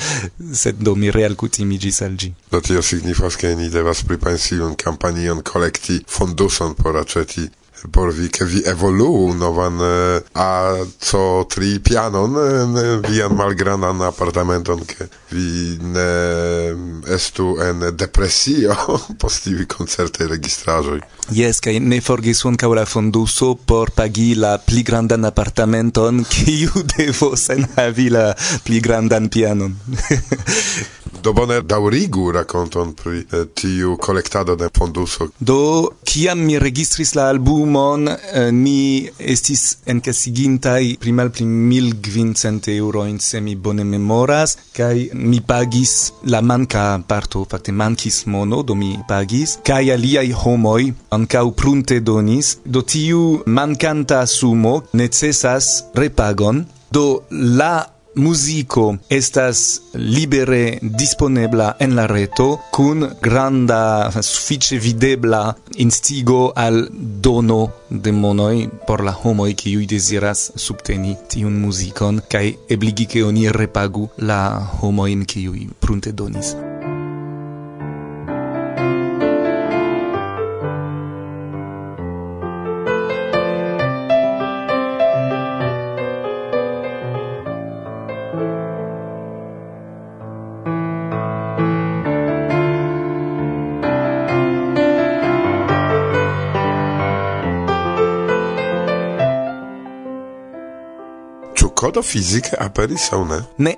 sed 0.63 0.83
do 0.83 0.95
mi 0.95 1.13
realkutimigis 1.17 2.01
al 2.07 2.17
gi 2.19 2.33
do 2.51 2.59
tio 2.59 2.81
signifas 2.81 3.39
ke 3.39 3.53
ni 3.55 3.69
devas 3.71 4.03
pripensi 4.09 4.59
un 4.67 4.75
kampanion 4.75 5.39
kolekti 5.51 6.01
fondoson 6.17 6.75
por 6.75 6.99
aceti 7.03 7.47
por 7.91 8.13
vi 8.13 8.29
che 8.29 8.45
vi 8.45 8.61
evolu 8.61 9.33
novan 9.33 9.79
eh, 9.79 10.23
a 10.33 10.77
co 10.99 11.45
tri 11.47 11.79
pianon 11.79 12.35
eh, 12.35 12.99
vian 13.07 13.33
malgrandan 13.35 14.01
apartamenton 14.01 14.85
che 14.85 15.09
vi 15.29 15.77
ne 15.81 16.75
estu 17.07 17.57
en 17.59 17.91
depresio 17.93 18.75
post 19.21 19.43
tiuj 19.43 19.65
koncertaj 19.65 20.27
registraĵoj 20.27 20.99
jes 21.37 21.59
kaj 21.59 21.79
ne 21.79 22.01
forgis 22.01 22.43
un 22.43 22.57
la 22.75 22.85
fonduso 22.85 23.55
por 23.55 23.91
pagi 23.91 24.35
la 24.35 24.57
pli 24.57 24.83
grandan 24.83 25.25
apartamenton 25.25 26.25
kiu 26.33 26.71
devos 26.97 27.49
enhavi 27.49 28.09
la 28.09 28.35
pli 28.63 28.79
grandan 28.79 29.29
pianon 29.29 29.75
Do 31.27 31.33
bone 31.33 31.61
daurigu 31.61 32.31
rakonton 32.31 32.93
pri 32.95 33.19
eh, 33.19 33.45
tiu 33.53 33.97
kolektado 33.97 34.55
de 34.55 34.69
fonduso. 34.77 35.27
Do 35.39 35.89
kiam 36.05 36.39
mi 36.45 36.59
registris 36.59 37.15
la 37.15 37.25
album 37.27 37.66
sumon 37.67 38.07
eh, 38.07 38.51
ni 38.51 39.09
estis 39.19 39.77
encasigintai 39.85 40.95
pri 40.99 41.11
malpli 41.11 41.45
1500 41.45 42.75
euro 42.75 43.03
in 43.05 43.19
se 43.19 43.41
mi 43.41 43.55
bone 43.55 43.83
memoras 43.83 44.55
kai 44.73 45.09
mi 45.13 45.41
pagis 45.41 46.13
la 46.31 46.41
manca 46.41 47.03
parto 47.07 47.43
fakte 47.49 47.71
mankis 47.71 48.23
mono 48.25 48.61
do 48.63 48.75
mi 48.75 48.95
pagis 49.07 49.57
kai 49.63 49.91
aliai 49.91 50.31
homoi 50.31 50.93
ancau 51.09 51.51
prunte 51.51 51.99
donis 51.99 52.57
do 52.63 52.81
tiu 52.81 53.43
mancanta 53.45 54.25
sumo 54.25 54.83
necessas 54.93 55.83
repagon 55.93 56.65
do 56.91 57.05
la 57.29 57.96
musico 58.17 58.97
estas 59.09 59.81
libere 59.93 60.79
disponebla 60.81 61.75
en 61.79 61.95
la 61.95 62.07
reto 62.07 62.47
kun 62.71 63.07
granda 63.21 64.11
sufiĉe 64.11 64.79
videbla 64.79 65.41
instigo 65.77 66.51
al 66.55 66.87
dono 67.27 67.59
de 67.89 68.11
monoi 68.11 68.69
por 68.87 69.03
la 69.03 69.13
homoj 69.23 69.53
kiuj 69.53 69.85
desiras 69.85 70.51
subteni 70.55 71.15
tiun 71.29 71.59
muzikon 71.61 72.21
kai 72.29 72.57
ebligi 72.69 73.05
ke 73.05 73.23
oni 73.23 73.51
repagu 73.51 74.09
la 74.17 74.41
homojn 74.81 75.25
kiuj 75.25 75.69
prunte 75.79 76.11
donis. 76.11 76.55
do 101.97 102.03
fizike 102.03 102.53
aperis 102.61 103.09
au 103.11 103.25
ne? 103.25 103.39
Ne. 103.57 103.73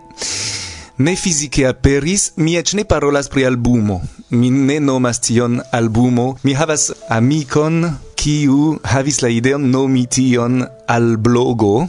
Ne 1.00 1.16
fizike 1.16 1.64
aperis, 1.70 2.34
mi 2.36 2.58
ec 2.60 2.74
ne 2.76 2.84
parolas 2.84 3.30
pri 3.32 3.46
albumo. 3.48 4.02
Mi 4.36 4.50
ne 4.52 4.80
nomas 4.84 5.22
tion 5.24 5.62
albumo. 5.72 6.34
Mi 6.44 6.56
havas 6.60 6.90
amikon 7.18 7.86
kiu 8.20 8.76
havis 8.94 9.22
la 9.24 9.32
ideon 9.32 9.70
nomi 9.72 10.04
tion 10.12 10.66
al 10.96 11.16
blogo. 11.16 11.88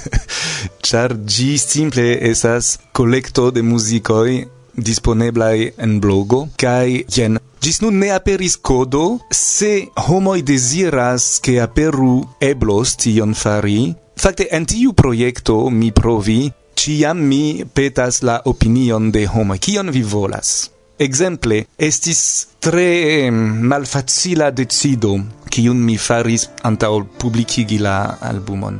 Char 0.86 1.12
gi 1.28 1.58
simple 1.60 2.06
esas 2.30 2.78
kolekto 2.96 3.50
de 3.52 3.60
musicoi 3.62 4.40
disponeblai 4.88 5.74
en 5.84 6.00
blogo 6.00 6.46
kai 6.56 7.04
jen 7.04 7.36
Gis 7.60 7.82
nun 7.82 7.98
ne 8.00 8.06
aperis 8.08 8.54
codo, 8.56 9.18
se 9.36 9.90
homoi 10.08 10.40
desiras 10.40 11.26
che 11.44 11.58
aperu 11.60 12.22
eblos 12.40 12.94
tion 12.96 13.34
fari, 13.36 13.82
Fakte, 14.20 14.44
en 14.52 14.66
tiu 14.68 14.92
projekto 14.92 15.54
mi 15.72 15.94
provi, 15.96 16.50
ciam 16.76 17.22
mi 17.24 17.64
petas 17.64 18.18
la 18.22 18.34
opinion 18.44 19.06
de 19.10 19.22
homo, 19.24 19.54
kion 19.56 19.88
vi 19.88 20.02
volas. 20.04 20.68
Exemple, 21.00 21.62
estis 21.78 22.20
tre 22.60 23.30
malfacila 23.32 24.50
decido, 24.52 25.14
kiun 25.48 25.80
mi 25.86 25.96
faris 25.96 26.44
antaŭ 26.68 26.92
publikigi 27.22 27.78
la 27.80 28.18
albumon. 28.20 28.76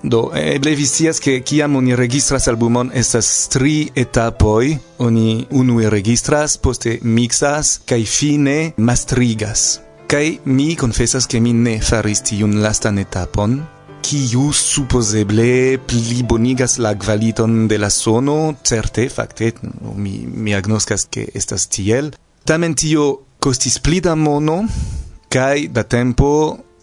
Do, 0.00 0.22
eble 0.32 0.72
vi 0.80 0.88
scias 0.88 1.20
ke 1.20 1.36
kiam 1.44 1.76
oni 1.76 1.92
registras 2.00 2.48
albumon 2.48 2.88
estas 2.94 3.28
tri 3.52 3.90
etapoj. 3.94 4.78
oni 4.98 5.46
unue 5.50 5.90
registras, 5.90 6.56
poste 6.56 6.98
mixas, 7.02 7.80
kaj 7.84 8.04
fine 8.04 8.72
mastrigas. 8.76 9.80
Kaj 10.08 10.38
mi 10.44 10.74
konfesas 10.76 11.26
ke 11.26 11.40
mi 11.40 11.52
ne 11.52 11.80
faris 11.80 12.22
tiun 12.22 12.62
lastan 12.62 12.98
etapon, 12.98 13.60
kiu 14.04 14.50
supposeble 14.52 15.78
pli 15.88 16.20
bonigas 16.28 16.76
la 16.78 16.92
kvaliton 16.94 17.64
de 17.68 17.78
la 17.80 17.88
sono, 17.90 18.54
certe, 18.62 19.08
fakte, 19.08 19.54
mi, 19.96 20.18
mi 20.28 20.52
agnoskas 20.54 21.06
ke 21.08 21.24
estas 21.32 21.64
tiel. 21.72 22.10
Tamen 22.44 22.76
tio 22.76 23.06
kostis 23.40 23.78
pli 23.80 24.02
da 24.04 24.14
mono, 24.14 24.58
kai 25.32 25.68
da 25.72 25.86
tempo, 25.88 26.28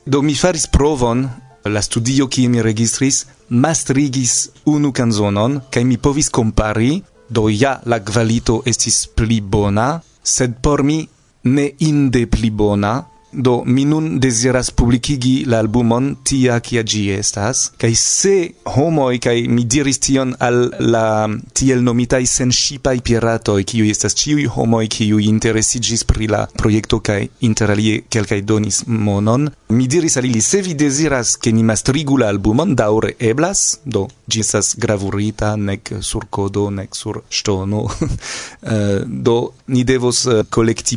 do 0.06 0.22
mi 0.26 0.34
faris 0.34 0.66
provon, 0.68 1.28
la 1.70 1.82
studio 1.86 2.26
kie 2.28 2.50
mi 2.50 2.64
registris, 2.66 3.26
mastrigis 3.50 4.50
unu 4.66 4.90
canzonon, 4.92 5.62
kai 5.70 5.86
mi 5.86 6.02
povis 6.02 6.32
compari, 6.34 7.04
do 7.30 7.48
ja 7.54 7.78
la 7.86 8.02
kvalito 8.02 8.64
estis 8.66 9.06
pli 9.06 9.42
bona, 9.42 10.02
sed 10.24 10.58
por 10.62 10.82
mi 10.84 11.04
ne 11.44 11.70
inde 11.86 12.26
pli 12.26 12.50
bona, 12.50 12.98
Do, 13.32 13.62
mi 13.66 13.86
nun 13.86 14.20
desiras 14.20 14.72
publicigi 14.72 15.46
la 15.48 15.60
albumon 15.64 16.16
tia 16.24 16.60
kia 16.60 16.84
gi 16.84 17.06
estas, 17.16 17.72
kai 17.80 17.94
se 17.96 18.52
homoi, 18.76 19.20
kai 19.24 19.48
mi 19.48 19.64
diris 19.64 20.02
tion 20.04 20.34
al 20.40 20.60
la 20.80 21.30
tiel 21.56 21.84
nomitai 21.84 22.26
senshipai 22.28 23.00
piratoi, 23.00 23.64
kiu 23.64 23.88
estas 23.88 24.18
ciui 24.20 24.48
homoi, 24.52 24.90
kiu 24.92 25.20
interesigis 25.24 26.04
pri 26.04 26.28
la 26.28 26.44
projekto 26.60 27.00
kai 27.00 27.30
interalie 27.48 28.04
kelkai 28.12 28.42
donis 28.44 28.84
monon, 28.88 29.48
mi 29.72 29.88
diris 29.88 30.18
al 30.20 30.28
ili, 30.28 30.42
se 30.42 30.62
vi 30.62 30.76
desiras 30.76 31.38
ke 31.40 31.54
ni 31.56 31.64
mastrigu 31.64 32.18
la 32.20 32.28
albumon, 32.34 32.76
daure 32.76 33.16
eblas, 33.20 33.80
do, 33.86 34.08
gi 34.28 34.44
estas 34.44 34.76
gravurita, 34.76 35.56
nek 35.56 35.94
sur 36.02 36.28
kodo 36.30 36.68
nek 36.70 36.96
sur 36.96 37.22
stono, 37.30 37.86
uh, 37.88 38.12
eh, 38.74 39.00
do, 39.08 39.38
ni 39.68 39.86
devos 39.88 40.26
uh, 40.28 40.44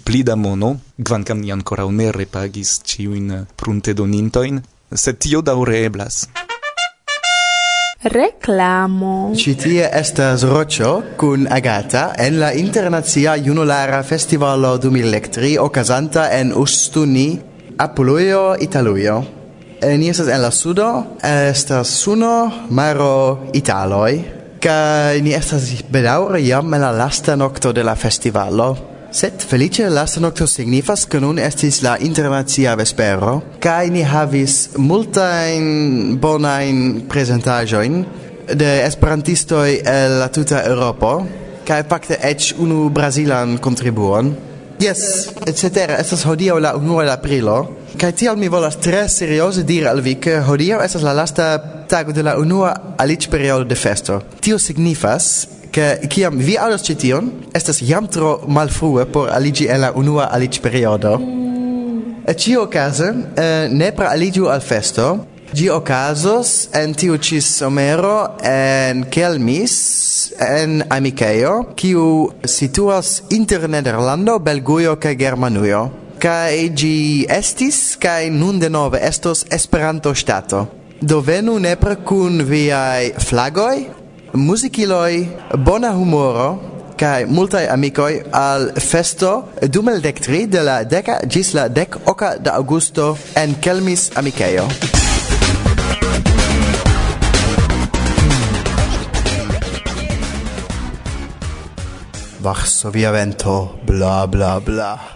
pli 0.05 0.23
da 0.23 0.35
mono, 0.35 0.77
kvankam 1.03 1.41
ni 1.43 1.51
ankoraŭ 1.53 1.89
ne 1.91 2.11
repagis 2.15 2.79
ĉiujn 2.87 3.31
pruntedonintojn, 3.59 4.61
sed 4.95 5.19
tio 5.19 5.43
daŭre 5.43 5.83
eblas. 5.89 6.27
Reclamo. 8.05 9.33
Ci 9.35 9.55
tie 9.57 9.89
estas 9.89 10.45
Rocio 10.45 11.17
kun 11.17 11.49
Agata 11.51 12.13
en 12.21 12.39
la 12.39 12.53
Internazia 12.53 13.33
Junulara 13.41 14.03
Festivalo 14.05 14.77
2003 14.77 15.57
ocasanta 15.59 16.29
en 16.31 16.53
Ustuni, 16.53 17.41
Apuluio, 17.79 18.55
Italuio. 18.61 19.25
E 19.81 19.97
ni 19.99 20.11
estas 20.13 20.29
en 20.29 20.43
la 20.43 20.51
sudo, 20.51 21.19
estas 21.23 21.89
suno, 21.89 22.69
maro, 22.71 23.49
Italoi. 23.53 24.23
Ca 24.61 25.13
ni 25.21 25.33
estas 25.35 25.73
bedaure 25.91 26.45
jam 26.45 26.75
en 26.75 26.81
la 26.81 26.93
lasta 26.93 27.37
nokto 27.37 27.73
de 27.73 27.83
la 27.85 27.97
festivalo. 27.97 28.94
Sed 29.15 29.45
felice 29.47 29.89
lasta 29.89 30.19
nocto 30.19 30.45
signifas 30.45 31.05
che 31.07 31.21
nun 31.21 31.39
estis 31.39 31.83
la 31.83 31.93
internazia 32.03 32.75
vespero, 32.75 33.45
cae 33.63 33.87
ni 33.87 34.03
havis 34.03 34.75
multain 34.75 36.17
bonain 36.19 37.05
presentagioin 37.07 38.01
de 38.51 38.73
esperantistoi 38.83 39.79
el 39.87 40.19
la 40.19 40.27
tuta 40.35 40.65
Europo, 40.67 41.13
cae 41.63 41.87
facte 41.87 42.19
ec 42.27 42.57
unu 42.59 42.91
brasilan 42.91 43.61
contribuon. 43.63 44.35
Yes, 44.83 45.31
et 45.47 45.55
cetera, 45.63 46.01
estas 46.03 46.27
hodio 46.27 46.59
la 46.59 46.75
1 46.75 47.09
aprilo, 47.15 47.71
cae 47.97 48.11
tial 48.19 48.35
mi 48.37 48.51
volas 48.51 48.83
tre 48.83 49.07
seriose 49.09 49.63
dire 49.63 49.95
al 49.95 50.03
vi 50.03 50.17
ke 50.19 50.43
estas 50.83 51.03
la 51.03 51.15
lasta 51.15 51.87
tago 51.87 52.11
de 52.11 52.23
la 52.23 52.35
unua 52.37 52.97
alic 52.99 53.29
periodo 53.31 53.65
de 53.65 53.77
festo. 53.77 54.25
Tio 54.41 54.59
signifas 54.59 55.47
che 55.75 56.07
kiam 56.09 56.39
vi 56.39 56.55
ados 56.59 56.87
ĉi 56.87 56.95
tion 57.03 57.31
estas 57.59 57.83
jam 57.83 58.07
tro 58.07 58.33
malfrue 58.47 59.07
por 59.07 59.31
aligi 59.31 59.67
en 59.69 59.81
la 59.81 59.93
unua 59.93 60.29
aliĝperiodo. 60.33 61.19
Mm. 61.19 62.35
Ĉiuokaze, 62.41 63.09
eh, 63.37 63.69
nepra 63.71 64.11
aligiu 64.11 64.49
al 64.49 64.61
festo, 64.61 65.09
Gi 65.55 65.69
ocasos 65.71 66.69
en 66.75 66.95
tiu 66.99 67.17
ci 67.17 67.41
somero 67.41 68.35
en 68.43 69.05
Kelmis 69.07 69.75
en 70.41 70.83
Amikeo 70.91 71.75
kiu 71.79 72.31
situas 72.43 73.23
inter 73.31 73.69
Nederlando, 73.69 74.39
Belgujo 74.39 74.97
kaj 74.97 75.15
Germanujo. 75.15 75.85
Kaj 76.19 76.71
gi 76.75 77.27
estis 77.31 77.95
kaj 78.03 78.33
nun 78.35 78.59
denove 78.59 78.99
estos 78.99 79.45
Esperanto-ŝtato. 79.51 80.67
Do 81.01 81.21
venu 81.21 81.59
nepre 81.59 82.01
kun 82.03 82.43
viaj 82.43 83.13
flagoj 83.29 84.04
musiciloi, 84.35 85.29
bona 85.59 85.93
humoro, 85.95 86.59
kai 86.99 87.25
multai 87.27 87.67
amicoi 87.71 88.23
al 88.31 88.73
festo 88.79 89.51
dumel 89.71 90.01
dec 90.03 90.21
tri 90.21 90.47
de 90.51 90.63
la 90.63 90.83
deca 90.85 91.21
gis 91.27 91.55
la 91.55 91.69
dec 91.69 91.97
oca 92.11 92.37
da 92.39 92.55
augusto 92.59 93.17
en 93.35 93.55
Kelmis 93.61 94.11
Amiceio. 94.15 94.67
Varsovia 102.41 103.11
vento, 103.11 103.79
bla 103.87 104.27
bla 104.27 104.61
bla. 104.61 105.14